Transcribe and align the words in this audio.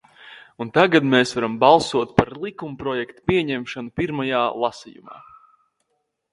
Un 0.63 0.69
tagad 0.77 1.05
mēs 1.09 1.33
varam 1.39 1.57
balsot 1.65 2.15
par 2.21 2.33
likumprojekta 2.47 3.27
pieņemšanu 3.33 3.95
pirmajā 4.01 4.43
lasījumā. 4.67 5.25